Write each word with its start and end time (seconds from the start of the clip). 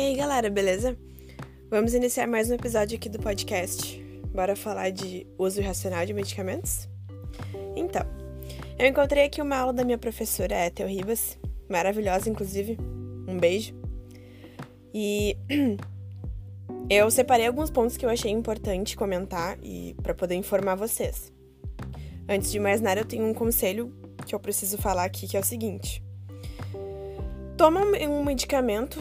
aí, 0.00 0.16
galera, 0.16 0.48
beleza? 0.48 0.96
Vamos 1.68 1.92
iniciar 1.92 2.26
mais 2.26 2.50
um 2.50 2.54
episódio 2.54 2.96
aqui 2.96 3.08
do 3.08 3.18
podcast. 3.18 4.02
Bora 4.34 4.56
falar 4.56 4.90
de 4.90 5.26
uso 5.38 5.60
irracional 5.60 6.06
de 6.06 6.14
medicamentos? 6.14 6.88
Então, 7.76 8.02
eu 8.78 8.86
encontrei 8.86 9.24
aqui 9.24 9.42
uma 9.42 9.56
aula 9.56 9.74
da 9.74 9.84
minha 9.84 9.98
professora 9.98 10.66
Ethel 10.66 10.88
Ribas, 10.88 11.38
maravilhosa, 11.68 12.30
inclusive. 12.30 12.78
Um 13.28 13.36
beijo. 13.36 13.74
E 14.94 15.36
eu 16.88 17.10
separei 17.10 17.46
alguns 17.46 17.70
pontos 17.70 17.98
que 17.98 18.06
eu 18.06 18.10
achei 18.10 18.30
importante 18.30 18.96
comentar 18.96 19.58
e 19.62 19.94
para 20.02 20.14
poder 20.14 20.34
informar 20.34 20.76
vocês. 20.76 21.30
Antes 22.26 22.50
de 22.50 22.58
mais 22.58 22.80
nada, 22.80 23.02
eu 23.02 23.04
tenho 23.04 23.26
um 23.26 23.34
conselho 23.34 23.94
que 24.26 24.34
eu 24.34 24.40
preciso 24.40 24.78
falar 24.78 25.04
aqui, 25.04 25.28
que 25.28 25.36
é 25.36 25.40
o 25.40 25.44
seguinte: 25.44 26.02
toma 27.58 27.82
um 27.82 28.24
medicamento 28.24 28.98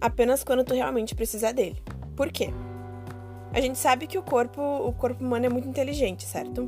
apenas 0.00 0.44
quando 0.44 0.64
tu 0.64 0.74
realmente 0.74 1.14
precisar 1.14 1.52
dele. 1.52 1.82
Por 2.16 2.30
quê? 2.30 2.50
A 3.52 3.60
gente 3.60 3.78
sabe 3.78 4.06
que 4.06 4.18
o 4.18 4.22
corpo, 4.22 4.60
o 4.60 4.92
corpo 4.92 5.24
humano 5.24 5.46
é 5.46 5.48
muito 5.48 5.68
inteligente, 5.68 6.24
certo? 6.24 6.64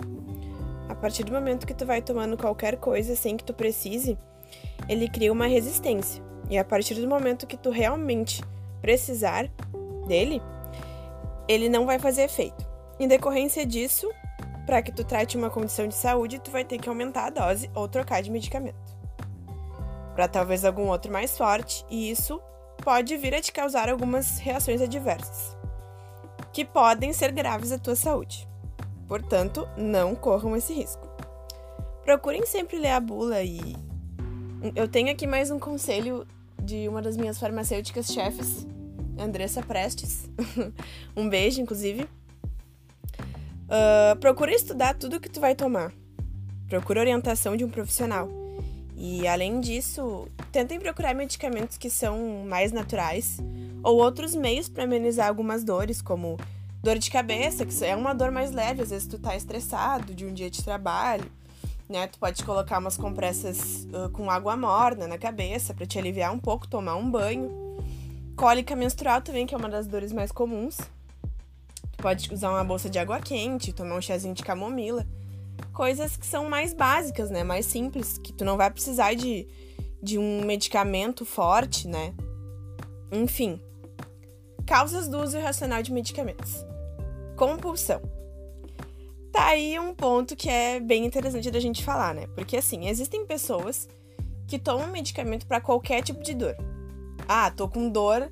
A 0.89 0.95
partir 0.95 1.25
do 1.25 1.33
momento 1.33 1.67
que 1.67 1.75
tu 1.75 1.87
vai 1.87 2.03
tomando 2.03 2.37
qualquer 2.37 2.77
coisa 2.77 3.15
sem 3.15 3.37
que 3.37 3.45
tu 3.45 3.53
precise, 3.53 4.19
ele 4.89 5.09
cria 5.09 5.33
uma 5.33 5.47
resistência. 5.47 6.23
E 6.49 6.59
a 6.59 6.65
partir 6.65 6.95
do 6.95 7.07
momento 7.07 7.47
que 7.47 7.57
tu 7.57 7.71
realmente 7.71 8.43
precisar 8.81 9.49
dele, 10.07 10.43
ele 11.47 11.69
não 11.69 11.87
vai 11.87 11.99
fazer 11.99 12.23
efeito. 12.23 12.67
Em 12.99 13.07
decorrência 13.07 13.65
disso, 13.65 14.11
para 14.67 14.83
que 14.83 14.93
tu 14.93 15.05
trate 15.05 15.37
uma 15.37 15.51
condição 15.51 15.87
de 15.87 15.95
saúde, 15.95 16.41
tu 16.41 16.51
vai 16.51 16.65
ter 16.65 16.79
que 16.79 16.89
aumentar 16.89 17.27
a 17.27 17.31
dose 17.31 17.71
ou 17.75 17.89
trocar 17.89 18.23
de 18.23 18.31
medicamento. 18.31 18.99
Para 20.15 20.29
talvez 20.29 20.65
algum 20.65 20.89
outro 20.89 21.13
mais 21.13 21.37
forte, 21.37 21.85
e 21.89 22.11
isso 22.11 22.41
pode 22.81 23.17
vir 23.17 23.35
a 23.35 23.41
te 23.41 23.53
causar 23.53 23.89
algumas 23.89 24.39
reações 24.39 24.81
adversas, 24.81 25.57
que 26.53 26.65
podem 26.65 27.13
ser 27.13 27.31
graves 27.33 27.73
à 27.73 27.79
tua 27.79 27.95
saúde. 27.95 28.49
Portanto, 29.07 29.69
não 29.77 30.15
corram 30.15 30.57
esse 30.57 30.73
risco. 30.73 31.09
Procurem 32.05 32.47
sempre 32.47 32.79
ler 32.79 32.91
a 32.93 33.01
bula 33.01 33.43
e. 33.43 33.61
Eu 34.75 34.89
tenho 34.89 35.11
aqui 35.11 35.27
mais 35.27 35.51
um 35.51 35.59
conselho 35.59 36.27
de 36.63 36.89
uma 36.89 37.01
das 37.01 37.17
minhas 37.17 37.39
farmacêuticas 37.39 38.07
chefes, 38.13 38.67
Andressa 39.19 39.63
Prestes. 39.63 40.29
um 41.17 41.29
beijo, 41.29 41.61
inclusive. 41.61 42.09
Uh, 43.65 44.19
procura 44.19 44.53
estudar 44.53 44.95
tudo 44.95 45.21
que 45.21 45.31
tu 45.31 45.41
vai 45.41 45.55
tomar. 45.55 45.93
Procura 46.69 47.01
orientação 47.01 47.57
de 47.57 47.65
um 47.65 47.71
profissional. 47.71 48.40
E 49.03 49.27
além 49.27 49.61
disso, 49.61 50.29
tentem 50.53 50.79
procurar 50.79 51.15
medicamentos 51.15 51.79
que 51.79 51.89
são 51.89 52.45
mais 52.47 52.71
naturais 52.71 53.39
ou 53.83 53.97
outros 53.97 54.35
meios 54.35 54.69
para 54.69 54.85
amenizar 54.85 55.27
algumas 55.27 55.65
dores, 55.65 56.03
como 56.03 56.37
dor 56.83 56.99
de 56.99 57.11
cabeça, 57.11 57.65
que 57.65 57.83
é 57.83 57.97
uma 57.97 58.13
dor 58.13 58.31
mais 58.31 58.51
leve, 58.51 58.83
às 58.83 58.91
vezes 58.91 59.09
tu 59.09 59.19
tá 59.19 59.35
estressado 59.35 60.15
de 60.15 60.27
um 60.27 60.35
dia 60.35 60.51
de 60.51 60.63
trabalho, 60.63 61.25
né? 61.89 62.09
Tu 62.09 62.19
pode 62.19 62.45
colocar 62.45 62.79
umas 62.79 62.99
compressas 62.99 63.87
uh, 63.87 64.11
com 64.11 64.31
água 64.31 64.55
morna 64.55 65.09
na 65.09 65.17
cabeça 65.17 65.73
para 65.73 65.87
te 65.87 65.99
aliviar 65.99 66.31
um 66.31 66.39
pouco, 66.39 66.69
tomar 66.69 66.97
um 66.97 67.11
banho. 67.11 67.51
Cólica 68.37 68.77
menstrual 68.77 69.23
também, 69.23 69.47
que 69.47 69.55
é 69.55 69.57
uma 69.57 69.71
das 69.71 69.87
dores 69.87 70.13
mais 70.13 70.31
comuns. 70.31 70.77
Tu 70.77 72.03
pode 72.03 72.31
usar 72.35 72.51
uma 72.51 72.65
bolsa 72.65 72.91
de 72.91 72.99
água 72.99 73.19
quente, 73.19 73.73
tomar 73.73 73.97
um 73.97 74.03
chazinho 74.03 74.35
de 74.35 74.43
camomila 74.43 75.07
coisas 75.81 76.15
que 76.15 76.27
são 76.27 76.47
mais 76.47 76.75
básicas, 76.75 77.31
né? 77.31 77.43
Mais 77.43 77.65
simples, 77.65 78.19
que 78.19 78.35
tu 78.35 78.45
não 78.45 78.59
vai 78.59 78.71
precisar 78.71 79.15
de, 79.15 79.49
de 80.03 80.19
um 80.19 80.45
medicamento 80.45 81.25
forte, 81.25 81.89
né? 81.89 82.13
Enfim. 83.11 83.59
Causas 84.67 85.09
do 85.09 85.19
uso 85.23 85.39
irracional 85.39 85.83
de 85.83 85.91
medicamentos. 85.91 86.67
Compulsão. 87.35 88.03
Tá 89.33 89.47
aí 89.47 89.79
um 89.79 89.95
ponto 89.95 90.37
que 90.37 90.51
é 90.51 90.79
bem 90.81 91.07
interessante 91.07 91.51
da 91.51 91.59
gente 91.59 91.83
falar, 91.83 92.15
né? 92.15 92.27
Porque 92.35 92.59
assim, 92.59 92.87
existem 92.87 93.25
pessoas 93.25 93.89
que 94.47 94.59
tomam 94.59 94.87
medicamento 94.89 95.47
para 95.47 95.63
qualquer 95.63 96.03
tipo 96.03 96.23
de 96.23 96.35
dor. 96.35 96.57
Ah, 97.27 97.51
tô 97.51 97.67
com 97.67 97.89
dor, 97.89 98.31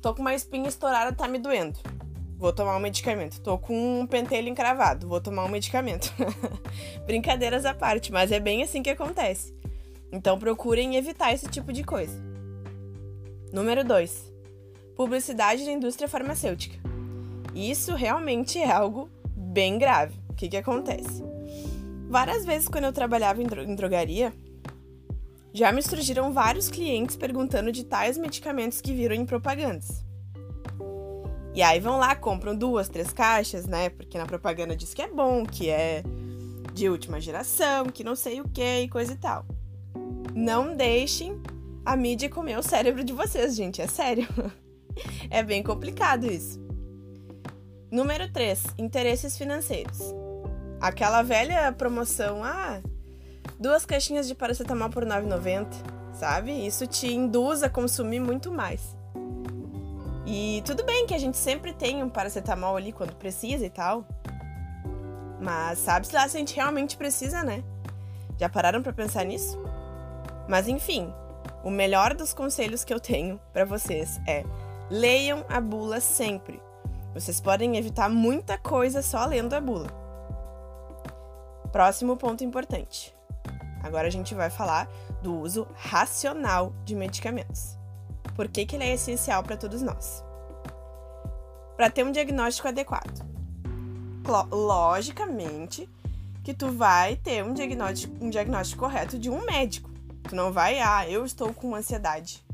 tô 0.00 0.14
com 0.14 0.20
uma 0.20 0.36
espinha 0.36 0.68
estourada, 0.68 1.12
tá 1.12 1.26
me 1.26 1.40
doendo 1.40 1.95
vou 2.38 2.52
tomar 2.52 2.76
um 2.76 2.80
medicamento. 2.80 3.40
Tô 3.40 3.58
com 3.58 4.00
um 4.00 4.06
pentelho 4.06 4.48
encravado, 4.48 5.08
vou 5.08 5.20
tomar 5.20 5.44
um 5.44 5.48
medicamento. 5.48 6.12
Brincadeiras 7.06 7.64
à 7.64 7.74
parte, 7.74 8.12
mas 8.12 8.30
é 8.30 8.38
bem 8.38 8.62
assim 8.62 8.82
que 8.82 8.90
acontece. 8.90 9.54
Então 10.12 10.38
procurem 10.38 10.96
evitar 10.96 11.32
esse 11.32 11.48
tipo 11.48 11.72
de 11.72 11.82
coisa. 11.82 12.18
Número 13.52 13.84
2. 13.84 14.32
Publicidade 14.96 15.64
na 15.64 15.72
indústria 15.72 16.08
farmacêutica. 16.08 16.78
Isso 17.54 17.94
realmente 17.94 18.58
é 18.58 18.70
algo 18.70 19.08
bem 19.34 19.78
grave. 19.78 20.14
O 20.28 20.34
que, 20.34 20.48
que 20.48 20.56
acontece? 20.56 21.24
Várias 22.08 22.44
vezes, 22.44 22.68
quando 22.68 22.84
eu 22.84 22.92
trabalhava 22.92 23.42
em, 23.42 23.46
em 23.46 23.74
drogaria, 23.74 24.32
já 25.52 25.72
me 25.72 25.82
surgiram 25.82 26.32
vários 26.32 26.68
clientes 26.68 27.16
perguntando 27.16 27.72
de 27.72 27.84
tais 27.84 28.18
medicamentos 28.18 28.80
que 28.80 28.92
viram 28.92 29.16
em 29.16 29.24
propagandas. 29.24 30.05
E 31.56 31.62
aí 31.62 31.80
vão 31.80 31.96
lá, 31.96 32.14
compram 32.14 32.54
duas, 32.54 32.86
três 32.86 33.14
caixas, 33.14 33.66
né? 33.66 33.88
Porque 33.88 34.18
na 34.18 34.26
propaganda 34.26 34.76
diz 34.76 34.92
que 34.92 35.00
é 35.00 35.08
bom, 35.08 35.42
que 35.46 35.70
é 35.70 36.02
de 36.74 36.86
última 36.86 37.18
geração, 37.18 37.86
que 37.86 38.04
não 38.04 38.14
sei 38.14 38.42
o 38.42 38.48
que 38.48 38.80
e 38.82 38.88
coisa 38.90 39.14
e 39.14 39.16
tal. 39.16 39.46
Não 40.34 40.76
deixem 40.76 41.40
a 41.82 41.96
mídia 41.96 42.28
comer 42.28 42.58
o 42.58 42.62
cérebro 42.62 43.02
de 43.02 43.14
vocês, 43.14 43.56
gente, 43.56 43.80
é 43.80 43.86
sério. 43.86 44.28
é 45.30 45.42
bem 45.42 45.62
complicado 45.62 46.26
isso. 46.26 46.60
Número 47.90 48.30
3, 48.30 48.62
interesses 48.76 49.38
financeiros. 49.38 50.00
Aquela 50.78 51.22
velha 51.22 51.72
promoção, 51.72 52.44
ah, 52.44 52.82
duas 53.58 53.86
caixinhas 53.86 54.28
de 54.28 54.34
paracetamol 54.34 54.90
por 54.90 55.06
9,90, 55.06 55.68
sabe? 56.12 56.52
Isso 56.66 56.86
te 56.86 57.06
induz 57.06 57.62
a 57.62 57.70
consumir 57.70 58.20
muito 58.20 58.52
mais. 58.52 58.95
E 60.26 60.60
tudo 60.66 60.84
bem 60.84 61.06
que 61.06 61.14
a 61.14 61.18
gente 61.18 61.36
sempre 61.36 61.72
tem 61.72 62.02
um 62.02 62.08
paracetamol 62.08 62.76
ali 62.76 62.92
quando 62.92 63.14
precisa 63.14 63.64
e 63.64 63.70
tal. 63.70 64.04
Mas 65.40 65.78
sabe-se 65.78 66.12
lá 66.12 66.28
se 66.28 66.36
a 66.36 66.40
gente 66.40 66.56
realmente 66.56 66.96
precisa, 66.96 67.44
né? 67.44 67.62
Já 68.36 68.48
pararam 68.48 68.82
para 68.82 68.92
pensar 68.92 69.24
nisso? 69.24 69.56
Mas 70.48 70.66
enfim, 70.66 71.14
o 71.62 71.70
melhor 71.70 72.12
dos 72.12 72.34
conselhos 72.34 72.82
que 72.82 72.92
eu 72.92 72.98
tenho 72.98 73.40
para 73.52 73.64
vocês 73.64 74.20
é: 74.26 74.44
leiam 74.90 75.44
a 75.48 75.60
bula 75.60 76.00
sempre. 76.00 76.60
Vocês 77.14 77.40
podem 77.40 77.76
evitar 77.76 78.10
muita 78.10 78.58
coisa 78.58 79.02
só 79.02 79.24
lendo 79.26 79.54
a 79.54 79.60
bula. 79.60 79.86
Próximo 81.70 82.16
ponto 82.16 82.42
importante. 82.42 83.14
Agora 83.80 84.08
a 84.08 84.10
gente 84.10 84.34
vai 84.34 84.50
falar 84.50 84.88
do 85.22 85.38
uso 85.38 85.68
racional 85.76 86.72
de 86.84 86.96
medicamentos 86.96 87.75
por 88.36 88.46
que, 88.46 88.66
que 88.66 88.76
ele 88.76 88.84
é 88.84 88.92
essencial 88.92 89.42
para 89.42 89.56
todos 89.56 89.80
nós. 89.80 90.22
Para 91.76 91.90
ter 91.90 92.04
um 92.04 92.12
diagnóstico 92.12 92.68
adequado. 92.68 93.24
Logicamente 94.52 95.88
que 96.44 96.54
tu 96.54 96.70
vai 96.70 97.16
ter 97.16 97.42
um 97.42 97.54
diagnóstico, 97.54 98.24
um 98.24 98.30
diagnóstico 98.30 98.80
correto 98.80 99.18
de 99.18 99.30
um 99.30 99.44
médico. 99.44 99.90
Tu 100.28 100.36
não 100.36 100.52
vai, 100.52 100.78
ah, 100.78 101.08
eu 101.08 101.24
estou 101.24 101.52
com 101.52 101.74
ansiedade. 101.74 102.44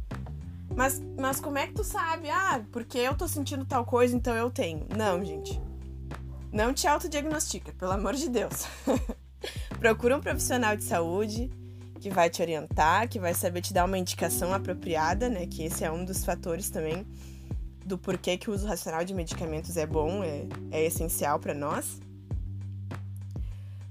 Mas, 0.75 1.03
mas 1.19 1.41
como 1.41 1.59
é 1.59 1.67
que 1.67 1.75
tu 1.75 1.85
sabe? 1.85 2.31
Ah, 2.31 2.63
porque 2.71 2.99
eu 2.99 3.15
tô 3.15 3.29
sentindo 3.29 3.65
tal 3.65 3.85
coisa, 3.85 4.17
então 4.17 4.35
eu 4.35 4.51
tenho. 4.51 4.87
Não, 4.97 5.23
gente. 5.25 5.61
Não 6.51 6.73
te 6.73 6.87
autodiagnostica, 6.87 7.73
pelo 7.73 7.93
amor 7.93 8.15
de 8.15 8.29
Deus. 8.29 8.67
Procura 9.79 10.17
um 10.17 10.21
profissional 10.21 10.77
de 10.77 10.85
saúde, 10.85 11.51
que 12.03 12.11
vai 12.11 12.29
te 12.29 12.43
orientar, 12.43 13.09
que 13.09 13.21
vai 13.21 13.33
saber 13.33 13.61
te 13.61 13.73
dar 13.73 13.85
uma 13.85 13.97
indicação 13.97 14.53
apropriada, 14.53 15.29
né? 15.29 15.47
Que 15.47 15.63
esse 15.63 15.85
é 15.85 15.91
um 15.91 16.05
dos 16.05 16.25
fatores 16.25 16.69
também 16.69 17.07
do 17.87 17.97
porquê 17.97 18.37
que 18.37 18.51
o 18.51 18.53
uso 18.53 18.67
racional 18.67 19.05
de 19.05 19.15
medicamentos 19.15 19.77
é 19.77 19.87
bom, 19.87 20.25
é, 20.25 20.45
é 20.73 20.85
essencial 20.85 21.39
para 21.39 21.55
nós. 21.55 22.01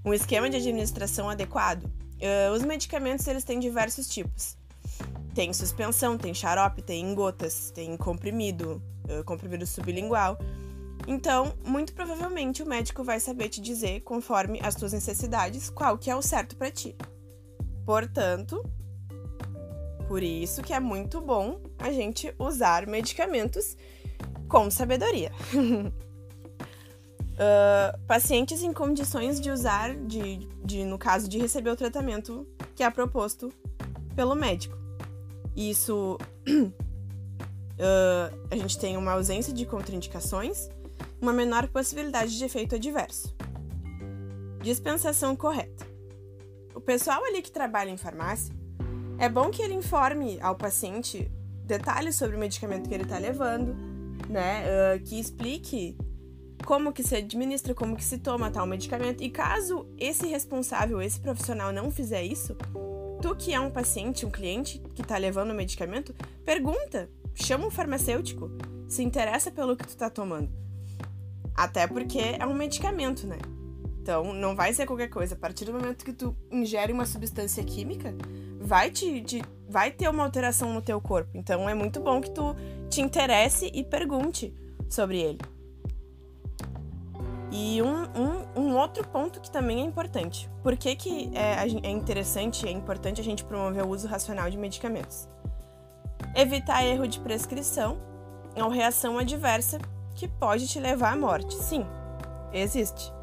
Um 0.03 0.13
esquema 0.13 0.49
de 0.49 0.57
administração 0.57 1.29
adequado. 1.29 1.85
Uh, 1.85 2.53
os 2.53 2.63
medicamentos 2.63 3.25
eles 3.27 3.45
têm 3.45 3.61
diversos 3.61 4.09
tipos. 4.09 4.57
Tem 5.33 5.53
suspensão, 5.53 6.17
tem 6.17 6.33
xarope, 6.33 6.81
tem 6.81 7.15
gotas, 7.15 7.71
tem 7.71 7.95
comprimido, 7.95 8.83
uh, 9.05 9.23
comprimido 9.23 9.65
sublingual. 9.65 10.37
Então, 11.07 11.53
muito 11.65 11.93
provavelmente 11.93 12.61
o 12.61 12.65
médico 12.65 13.05
vai 13.05 13.21
saber 13.21 13.47
te 13.47 13.61
dizer, 13.61 14.01
conforme 14.01 14.59
as 14.61 14.75
tuas 14.75 14.91
necessidades, 14.91 15.69
qual 15.69 15.97
que 15.97 16.11
é 16.11 16.15
o 16.15 16.21
certo 16.21 16.57
para 16.57 16.69
ti. 16.69 16.93
Portanto, 17.91 18.63
por 20.07 20.23
isso 20.23 20.61
que 20.61 20.71
é 20.71 20.79
muito 20.79 21.19
bom 21.19 21.59
a 21.77 21.91
gente 21.91 22.33
usar 22.39 22.87
medicamentos 22.87 23.75
com 24.47 24.71
sabedoria. 24.71 25.29
uh, 25.53 25.91
pacientes 28.07 28.63
em 28.63 28.71
condições 28.71 29.41
de 29.41 29.51
usar, 29.51 29.93
de, 29.93 30.47
de, 30.63 30.85
no 30.85 30.97
caso 30.97 31.27
de 31.27 31.37
receber 31.37 31.69
o 31.69 31.75
tratamento 31.75 32.47
que 32.77 32.81
é 32.81 32.89
proposto 32.89 33.51
pelo 34.15 34.35
médico. 34.35 34.77
Isso 35.53 36.17
uh, 36.47 36.71
a 38.49 38.55
gente 38.55 38.79
tem 38.79 38.95
uma 38.95 39.11
ausência 39.11 39.51
de 39.51 39.65
contraindicações, 39.65 40.69
uma 41.21 41.33
menor 41.33 41.67
possibilidade 41.67 42.37
de 42.37 42.45
efeito 42.45 42.75
adverso. 42.75 43.35
Dispensação 44.63 45.35
correta. 45.35 45.90
O 46.91 46.93
pessoal 46.93 47.23
ali 47.23 47.41
que 47.41 47.49
trabalha 47.49 47.89
em 47.89 47.95
farmácia, 47.95 48.53
é 49.17 49.29
bom 49.29 49.49
que 49.49 49.61
ele 49.61 49.73
informe 49.73 50.37
ao 50.41 50.57
paciente 50.57 51.31
detalhes 51.63 52.17
sobre 52.17 52.35
o 52.35 52.39
medicamento 52.39 52.89
que 52.89 52.93
ele 52.93 53.03
está 53.03 53.17
levando, 53.17 53.73
né? 54.27 54.65
Uh, 54.65 54.99
que 55.01 55.17
explique 55.17 55.97
como 56.65 56.91
que 56.91 57.01
se 57.01 57.15
administra, 57.15 57.73
como 57.73 57.95
que 57.95 58.03
se 58.03 58.17
toma 58.17 58.51
tal 58.51 58.67
medicamento. 58.67 59.23
E 59.23 59.29
caso 59.29 59.87
esse 59.97 60.27
responsável, 60.27 61.01
esse 61.01 61.17
profissional 61.17 61.71
não 61.71 61.89
fizer 61.89 62.23
isso, 62.23 62.57
tu 63.21 63.37
que 63.37 63.53
é 63.53 63.59
um 63.61 63.71
paciente, 63.71 64.25
um 64.25 64.29
cliente 64.29 64.79
que 64.93 65.01
está 65.01 65.17
levando 65.17 65.51
o 65.51 65.55
medicamento, 65.55 66.13
pergunta, 66.43 67.09
chama 67.33 67.67
um 67.67 67.71
farmacêutico, 67.71 68.51
se 68.89 69.01
interessa 69.01 69.49
pelo 69.49 69.77
que 69.77 69.85
tu 69.85 69.91
está 69.91 70.09
tomando. 70.09 70.51
Até 71.55 71.87
porque 71.87 72.19
é 72.37 72.45
um 72.45 72.53
medicamento, 72.53 73.25
né? 73.25 73.37
Então, 74.11 74.33
não 74.33 74.53
vai 74.53 74.73
ser 74.73 74.85
qualquer 74.85 75.07
coisa. 75.07 75.35
A 75.35 75.37
partir 75.37 75.63
do 75.63 75.71
momento 75.71 76.03
que 76.03 76.11
tu 76.11 76.35
ingere 76.51 76.91
uma 76.91 77.05
substância 77.05 77.63
química, 77.63 78.13
vai 78.59 78.91
te, 78.91 79.21
te, 79.21 79.41
vai 79.69 79.89
ter 79.89 80.09
uma 80.09 80.21
alteração 80.21 80.73
no 80.73 80.81
teu 80.81 80.99
corpo. 80.99 81.31
Então, 81.33 81.69
é 81.69 81.73
muito 81.73 82.01
bom 82.01 82.19
que 82.19 82.29
tu 82.29 82.53
te 82.89 82.99
interesse 82.99 83.71
e 83.73 83.85
pergunte 83.85 84.53
sobre 84.89 85.21
ele. 85.21 85.39
E 87.53 87.81
um, 87.81 88.03
um, 88.03 88.63
um 88.63 88.75
outro 88.75 89.07
ponto 89.07 89.39
que 89.39 89.49
também 89.49 89.79
é 89.79 89.85
importante. 89.85 90.49
Por 90.61 90.75
que, 90.75 90.93
que 90.93 91.31
é, 91.33 91.65
é 91.81 91.89
interessante 91.89 92.67
é 92.67 92.71
importante 92.71 93.21
a 93.21 93.23
gente 93.23 93.45
promover 93.45 93.85
o 93.85 93.87
uso 93.87 94.09
racional 94.09 94.49
de 94.49 94.57
medicamentos? 94.57 95.25
Evitar 96.35 96.83
erro 96.85 97.07
de 97.07 97.17
prescrição 97.21 97.97
ou 98.57 98.67
reação 98.67 99.17
adversa 99.17 99.79
que 100.15 100.27
pode 100.27 100.67
te 100.67 100.81
levar 100.81 101.13
à 101.13 101.15
morte. 101.15 101.55
Sim, 101.55 101.85
existe. 102.51 103.20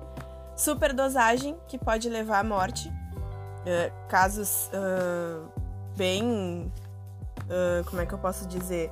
Superdosagem 0.59 1.57
que 1.69 1.79
pode 1.79 2.09
levar 2.09 2.41
à 2.41 2.45
morte. 2.45 2.89
Uh, 2.89 4.09
casos 4.09 4.69
uh, 4.75 5.49
bem. 5.97 6.73
Uh, 7.45 7.85
como 7.89 8.03
é 8.03 8.07
que 8.07 8.13
eu 8.13 8.19
posso 8.19 8.45
dizer? 8.49 8.91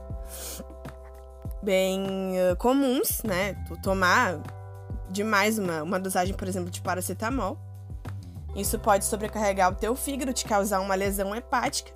Bem 1.60 2.34
comuns, 2.58 3.22
né? 3.24 3.54
Tu 3.66 3.76
tomar 3.82 4.40
demais 5.10 5.58
uma, 5.58 5.82
uma 5.82 5.98
dosagem, 5.98 6.36
por 6.36 6.46
exemplo, 6.46 6.70
de 6.70 6.80
paracetamol. 6.80 7.58
Isso 8.54 8.78
pode 8.78 9.04
sobrecarregar 9.04 9.72
o 9.72 9.74
teu 9.74 9.96
fígado, 9.96 10.32
te 10.32 10.44
causar 10.44 10.80
uma 10.80 10.94
lesão 10.94 11.34
hepática. 11.34 11.90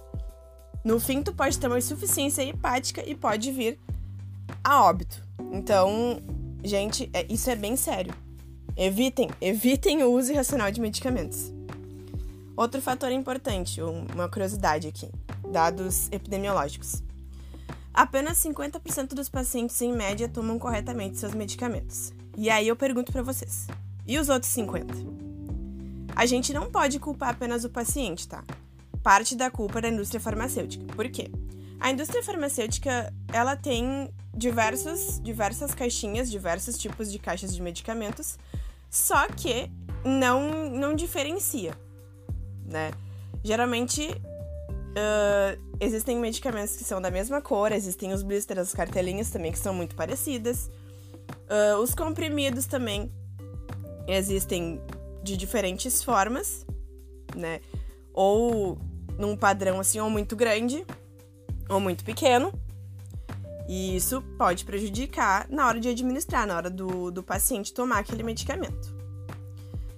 No 0.85 0.99
fim, 0.99 1.23
tu 1.23 1.33
pode 1.33 1.57
ter 1.57 1.69
uma 1.69 1.79
insuficiência 1.79 2.43
hepática 2.43 3.09
e 3.09 3.15
pode 3.15 3.53
vir 3.53 3.79
a 4.65 4.83
óbito. 4.83 5.25
Então, 5.53 6.21
gente, 6.65 7.09
é, 7.13 7.25
isso 7.33 7.49
é 7.49 7.55
bem 7.55 7.77
sério. 7.77 8.13
Evitem, 8.83 9.29
evitem 9.43 10.03
o 10.05 10.11
uso 10.11 10.33
irracional 10.33 10.71
de 10.71 10.81
medicamentos. 10.81 11.53
Outro 12.57 12.81
fator 12.81 13.13
importante, 13.13 13.83
uma 13.83 14.27
curiosidade 14.27 14.89
aqui, 14.89 15.07
dados 15.53 16.09
epidemiológicos. 16.11 17.03
Apenas 17.93 18.39
50% 18.39 19.09
dos 19.09 19.29
pacientes 19.29 19.79
em 19.83 19.93
média 19.93 20.31
tomam 20.31 20.59
corretamente 20.59 21.19
seus 21.19 21.35
medicamentos. 21.35 22.15
E 22.39 22.49
aí 22.49 22.69
eu 22.69 22.75
pergunto 22.75 23.13
para 23.13 23.21
vocês: 23.21 23.67
e 24.07 24.19
os 24.19 24.31
outros 24.31 24.51
50? 24.51 24.95
A 26.17 26.25
gente 26.25 26.55
não 26.55 26.71
pode 26.71 26.99
culpar 26.99 27.29
apenas 27.29 27.65
o 27.65 27.69
paciente, 27.69 28.27
tá? 28.27 28.43
Parte 29.03 29.37
da 29.37 29.51
culpa 29.51 29.81
é 29.81 29.83
da 29.83 29.89
indústria 29.91 30.23
farmacêutica. 30.23 30.87
Por 30.95 31.07
quê? 31.11 31.31
A 31.79 31.91
indústria 31.91 32.23
farmacêutica, 32.23 33.13
ela 33.31 33.57
tem 33.57 34.11
diversos, 34.35 35.21
diversas 35.23 35.75
caixinhas, 35.75 36.31
diversos 36.31 36.79
tipos 36.79 37.13
de 37.13 37.19
caixas 37.19 37.55
de 37.55 37.61
medicamentos, 37.61 38.39
só 38.91 39.29
que 39.29 39.71
não, 40.05 40.69
não 40.69 40.95
diferencia, 40.95 41.73
né? 42.67 42.91
Geralmente, 43.43 44.11
uh, 44.11 45.77
existem 45.79 46.19
medicamentos 46.19 46.77
que 46.77 46.85
são 46.85 47.01
da 47.01 47.11
mesma 47.11 47.41
cor, 47.41 47.73
existem 47.73 48.13
os 48.13 48.23
blisters, 48.23 48.59
as 48.59 48.75
cartelinhas 48.75 49.31
também 49.31 49.53
que 49.53 49.59
são 49.59 49.73
muito 49.73 49.95
parecidas. 49.95 50.71
Uh, 51.49 51.79
os 51.81 51.95
comprimidos 51.95 52.67
também 52.67 53.13
existem 54.09 54.81
de 55.23 55.37
diferentes 55.37 56.03
formas, 56.03 56.67
né? 57.37 57.61
Ou 58.13 58.77
num 59.17 59.37
padrão 59.37 59.79
assim, 59.79 60.01
ou 60.01 60.11
muito 60.11 60.35
grande, 60.35 60.85
ou 61.69 61.79
muito 61.79 62.05
pequeno. 62.05 62.53
E 63.73 63.95
isso 63.95 64.21
pode 64.37 64.65
prejudicar 64.65 65.47
na 65.49 65.65
hora 65.65 65.79
de 65.79 65.89
administrar, 65.89 66.45
na 66.45 66.57
hora 66.57 66.69
do, 66.69 67.09
do 67.13 67.23
paciente 67.23 67.73
tomar 67.73 68.01
aquele 68.01 68.25
medicamento. 68.25 68.93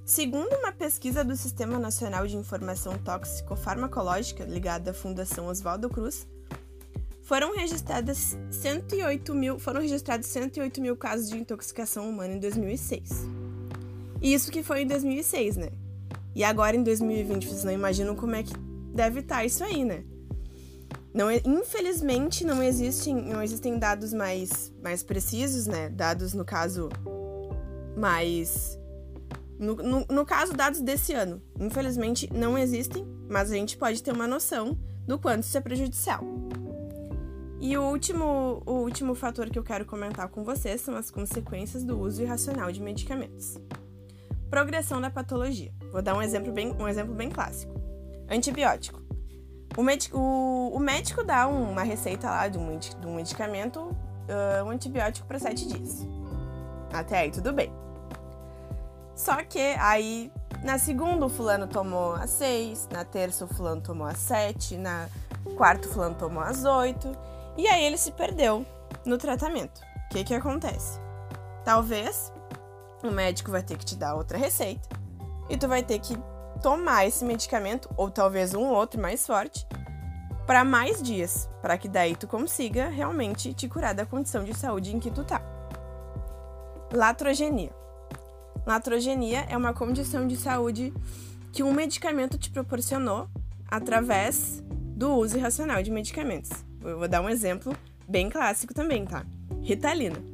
Segundo 0.05 0.55
uma 0.57 0.71
pesquisa 0.71 1.25
do 1.25 1.35
Sistema 1.35 1.79
Nacional 1.79 2.27
de 2.27 2.37
Informação 2.37 2.99
Tóxico-Farmacológica, 2.99 4.45
ligada 4.45 4.91
à 4.91 4.95
Fundação 4.95 5.47
Oswaldo 5.47 5.89
Cruz, 5.89 6.29
foram 7.23 7.57
registradas 7.57 8.37
108 8.51 9.35
mil, 9.35 9.59
foram 9.59 9.81
registrados 9.81 10.27
108 10.27 10.79
mil 10.79 10.95
casos 10.95 11.31
de 11.31 11.39
intoxicação 11.39 12.11
humana 12.11 12.35
em 12.35 12.41
2006. 12.41 13.27
Isso 14.21 14.53
que 14.53 14.63
foi 14.63 14.83
em 14.83 14.87
2006, 14.87 15.57
né? 15.57 15.71
E 16.35 16.45
agora 16.45 16.77
em 16.77 16.83
2020, 16.83 17.49
vocês 17.49 17.65
não 17.65 17.73
imaginam 17.73 18.15
como 18.15 18.35
é 18.35 18.43
que 18.43 18.53
deve 18.93 19.21
estar 19.21 19.37
tá 19.37 19.45
isso 19.47 19.65
aí, 19.65 19.83
né? 19.83 20.05
Não, 21.15 21.31
infelizmente 21.31 22.45
não 22.45 22.63
existem, 22.63 23.15
não 23.15 23.43
existem 23.43 23.79
dados 23.79 24.15
mais, 24.15 24.73
mais 24.83 25.03
precisos, 25.03 25.67
né? 25.67 25.91
Dados 25.91 26.33
no 26.33 26.45
caso 26.45 26.89
mais 27.97 28.79
no, 29.59 29.77
no, 29.77 30.07
no, 30.11 30.27
caso, 30.27 30.53
dados 30.55 30.81
desse 30.81 31.13
ano. 31.13 31.41
Infelizmente, 31.61 32.29
não 32.33 32.59
existem, 32.59 33.07
mas 33.29 33.51
a 33.51 33.55
gente 33.55 33.77
pode 33.77 34.03
ter 34.03 34.13
uma 34.13 34.27
noção 34.27 34.77
do 35.07 35.19
quanto 35.19 35.45
isso 35.45 35.57
é 35.57 35.61
prejudicial. 35.61 36.25
E 37.61 37.77
o 37.79 37.83
último, 37.83 38.61
o 38.67 38.73
último 38.73 39.15
fator 39.15 39.49
que 39.49 39.59
eu 39.59 39.63
quero 39.63 39.85
comentar 39.85 40.29
com 40.29 40.43
vocês 40.43 40.81
são 40.81 40.97
as 40.97 41.13
consequências 41.13 41.85
do 41.85 41.97
uso 42.01 42.23
irracional 42.23 42.73
de 42.73 42.83
medicamentos. 42.83 43.57
Progressão 44.51 45.01
da 45.01 45.11
patologia. 45.11 45.73
Vou 45.93 46.03
dar 46.03 46.17
um 46.17 46.23
exemplo 46.23 46.53
bem, 46.53 46.73
um 46.73 46.89
exemplo 46.89 47.15
bem 47.15 47.31
clássico. 47.31 47.73
Antibiótico. 48.29 49.02
O, 49.77 49.83
médico, 49.83 50.19
o, 50.19 50.77
o 50.77 50.79
médico 50.79 51.25
dá 51.25 51.47
uma 51.47 51.83
receita 51.83 52.29
lá 52.29 52.49
de 52.49 52.59
um, 52.59 52.79
de 52.79 53.07
um 53.07 53.15
medicamento, 53.15 53.81
uh, 53.81 54.65
um 54.65 54.71
antibiótico 54.71 55.27
para 55.27 55.39
sete 55.39 55.67
dias. 55.67 56.07
Até 56.93 57.19
aí 57.21 57.31
tudo 57.31 57.53
bem. 57.53 57.73
Só 59.15 59.43
que 59.45 59.59
aí 59.79 60.33
na 60.63 60.79
segunda 60.79 61.27
o 61.27 61.29
fulano 61.29 61.67
tomou 61.67 62.15
as 62.15 62.31
seis, 62.31 62.89
na 62.93 63.05
terça 63.05 63.45
o 63.45 63.49
fulano 63.49 63.81
tomou 63.81 64.07
as 64.07 64.19
sete, 64.19 64.77
na 64.77 65.09
quarta 65.57 65.89
o 65.89 65.91
fulano 65.91 66.15
tomou 66.15 66.43
as 66.43 66.65
oito. 66.65 67.11
E 67.57 67.67
aí 67.67 67.85
ele 67.85 67.97
se 67.97 68.13
perdeu 68.13 68.67
no 69.05 69.19
tratamento. 69.19 69.81
O 70.07 70.09
que 70.11 70.25
que 70.25 70.35
acontece? 70.35 70.99
Talvez 71.65 72.33
o 73.03 73.11
médico 73.11 73.51
vai 73.51 73.63
ter 73.63 73.77
que 73.77 73.85
te 73.85 73.97
dar 73.97 74.15
outra 74.15 74.37
receita 74.37 74.89
e 75.49 75.57
tu 75.57 75.69
vai 75.69 75.83
ter 75.83 75.99
que 75.99 76.17
tomar 76.63 77.07
esse 77.07 77.25
medicamento 77.25 77.91
ou 77.97 78.11
talvez 78.11 78.55
um 78.55 78.69
outro 78.69 79.01
mais 79.01 79.27
forte 79.27 79.67
para 80.47 80.65
mais 80.65 81.03
dias, 81.03 81.49
para 81.61 81.77
que 81.77 81.89
daí 81.89 82.15
tu 82.17 82.27
consiga 82.27 82.89
realmente 82.89 83.53
te 83.53 83.69
curar 83.69 83.95
da 83.95 84.07
condição 84.07 84.45
de 84.45 84.55
saúde 84.55 84.95
em 84.95 85.01
que 85.01 85.11
tu 85.11 85.25
tá. 85.25 85.41
Latrogenia. 86.93 87.73
Latrogenia 88.67 89.47
é 89.49 89.57
uma 89.57 89.73
condição 89.73 90.27
de 90.27 90.37
saúde 90.37 90.93
que 91.53 91.63
um 91.63 91.73
medicamento 91.73 92.39
te 92.39 92.51
proporcionou 92.51 93.29
através 93.69 94.63
do 94.69 95.15
uso 95.15 95.39
irracional 95.39 95.83
de 95.83 95.91
medicamentos. 95.91 96.51
Eu 96.83 96.99
vou 96.99 97.09
dar 97.09 97.23
um 97.23 97.29
exemplo 97.29 97.75
bem 98.09 98.29
clássico 98.31 98.75
também, 98.75 99.05
tá? 99.05 99.25
Ritalina. 99.63 100.32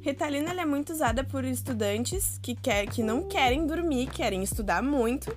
Ritalina 0.00 0.52
é 0.52 0.64
muito 0.64 0.92
usada 0.92 1.24
por 1.24 1.44
estudantes 1.44 2.38
que, 2.42 2.54
quer, 2.54 2.86
que 2.86 3.02
não 3.02 3.28
querem 3.28 3.66
dormir, 3.66 4.08
querem 4.08 4.42
estudar 4.42 4.82
muito, 4.82 5.36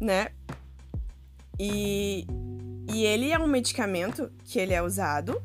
né? 0.00 0.28
E, 1.58 2.26
e 2.92 3.04
ele 3.04 3.30
é 3.30 3.38
um 3.38 3.46
medicamento 3.46 4.32
que 4.44 4.58
ele 4.58 4.72
é 4.72 4.82
usado, 4.82 5.40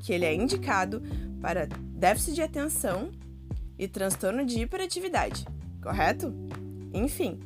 que 0.00 0.12
ele 0.12 0.24
é 0.24 0.34
indicado 0.34 1.00
para 1.40 1.66
déficit 1.66 2.34
de 2.34 2.42
atenção 2.42 3.12
e 3.78 3.86
transtorno 3.86 4.44
de 4.44 4.60
hiperatividade, 4.60 5.46
correto? 5.80 6.34
Enfim, 6.92 7.38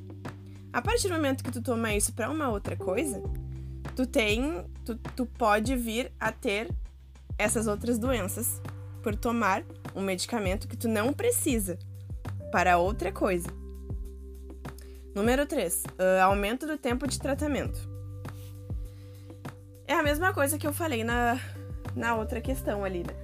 a 0.73 0.81
partir 0.81 1.09
do 1.09 1.15
momento 1.15 1.45
que 1.45 1.53
tu 1.53 1.61
toma 1.61 1.95
isso 1.95 2.13
para 2.15 2.31
uma 2.31 2.49
outra 2.49 2.77
coisa, 2.77 3.23
tu 3.95 4.07
tem, 4.07 4.65
tu, 4.85 4.97
tu 5.15 5.27
pode 5.27 5.77
vir 5.77 6.11
a 6.19 6.33
ter 6.33 6.69
essas 7.39 7.67
outras 7.67 7.99
doenças 7.99 8.61
por 9.07 9.15
tomar 9.15 9.63
um 9.95 10.03
medicamento 10.03 10.67
que 10.67 10.77
tu 10.77 10.89
não 10.89 11.13
precisa 11.13 11.79
para 12.51 12.77
outra 12.77 13.13
coisa. 13.13 13.47
Número 15.15 15.47
3, 15.47 15.85
uh, 15.85 16.23
aumento 16.25 16.67
do 16.67 16.77
tempo 16.77 17.07
de 17.07 17.17
tratamento. 17.17 17.79
É 19.87 19.93
a 19.93 20.03
mesma 20.03 20.35
coisa 20.35 20.59
que 20.59 20.67
eu 20.67 20.73
falei 20.73 21.05
na, 21.05 21.39
na 21.95 22.17
outra 22.17 22.41
questão 22.41 22.85
ali, 22.85 23.05
né? 23.05 23.15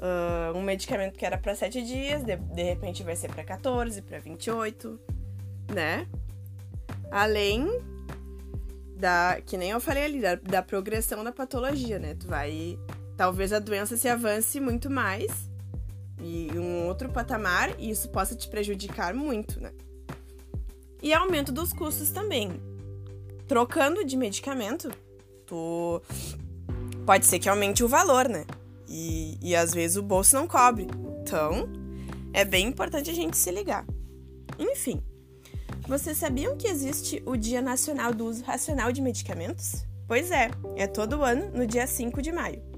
Uh, 0.00 0.58
um 0.58 0.62
medicamento 0.62 1.16
que 1.16 1.24
era 1.24 1.38
para 1.38 1.54
7 1.54 1.80
dias, 1.82 2.24
de, 2.24 2.34
de 2.34 2.62
repente 2.64 3.04
vai 3.04 3.14
ser 3.14 3.30
para 3.32 3.44
14, 3.44 4.02
para 4.02 4.18
28, 4.18 4.98
né? 5.72 6.08
Além 7.08 7.68
da, 8.96 9.40
que 9.46 9.56
nem 9.56 9.70
eu 9.70 9.80
falei 9.80 10.06
ali, 10.06 10.20
da, 10.20 10.34
da 10.34 10.60
progressão 10.60 11.22
da 11.22 11.30
patologia, 11.30 12.00
né? 12.00 12.16
Tu 12.18 12.26
vai. 12.26 12.76
Talvez 13.20 13.52
a 13.52 13.58
doença 13.58 13.98
se 13.98 14.08
avance 14.08 14.58
muito 14.58 14.88
mais 14.88 15.30
e 16.22 16.48
um 16.58 16.86
outro 16.86 17.10
patamar 17.10 17.78
e 17.78 17.90
isso 17.90 18.08
possa 18.08 18.34
te 18.34 18.48
prejudicar 18.48 19.12
muito, 19.12 19.60
né? 19.60 19.72
E 21.02 21.12
aumento 21.12 21.52
dos 21.52 21.70
custos 21.70 22.08
também. 22.12 22.50
Trocando 23.46 24.06
de 24.06 24.16
medicamento, 24.16 24.90
tu 25.44 26.00
pode 27.04 27.26
ser 27.26 27.38
que 27.38 27.46
aumente 27.50 27.84
o 27.84 27.88
valor, 27.88 28.26
né? 28.26 28.46
E, 28.88 29.36
e 29.42 29.54
às 29.54 29.74
vezes 29.74 29.98
o 29.98 30.02
bolso 30.02 30.34
não 30.34 30.48
cobre. 30.48 30.86
Então, 31.20 31.68
é 32.32 32.42
bem 32.42 32.68
importante 32.68 33.10
a 33.10 33.14
gente 33.14 33.36
se 33.36 33.50
ligar. 33.50 33.84
Enfim, 34.58 34.98
vocês 35.86 36.16
sabiam 36.16 36.56
que 36.56 36.66
existe 36.66 37.22
o 37.26 37.36
Dia 37.36 37.60
Nacional 37.60 38.14
do 38.14 38.24
Uso 38.24 38.42
Racional 38.44 38.90
de 38.90 39.02
Medicamentos? 39.02 39.84
Pois 40.08 40.30
é, 40.30 40.50
é 40.74 40.86
todo 40.86 41.22
ano 41.22 41.50
no 41.50 41.66
dia 41.66 41.86
5 41.86 42.22
de 42.22 42.32
maio. 42.32 42.69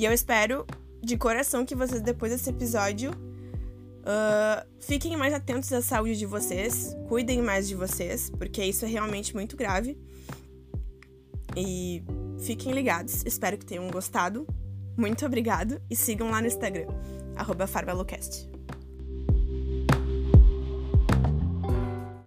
E 0.00 0.04
eu 0.06 0.14
espero 0.14 0.66
de 1.02 1.14
coração 1.18 1.66
que 1.66 1.74
vocês, 1.74 2.00
depois 2.00 2.32
desse 2.32 2.48
episódio, 2.48 3.10
uh, 3.10 4.66
fiquem 4.80 5.14
mais 5.14 5.34
atentos 5.34 5.70
à 5.74 5.82
saúde 5.82 6.16
de 6.16 6.24
vocês, 6.24 6.96
cuidem 7.06 7.42
mais 7.42 7.68
de 7.68 7.74
vocês, 7.74 8.30
porque 8.30 8.64
isso 8.64 8.86
é 8.86 8.88
realmente 8.88 9.34
muito 9.34 9.58
grave. 9.58 9.98
E 11.54 12.02
fiquem 12.38 12.72
ligados, 12.72 13.22
espero 13.26 13.58
que 13.58 13.66
tenham 13.66 13.90
gostado. 13.90 14.46
Muito 14.96 15.26
obrigado 15.26 15.82
e 15.90 15.94
sigam 15.94 16.30
lá 16.30 16.40
no 16.40 16.46
Instagram, 16.46 16.86
arroba 17.36 17.66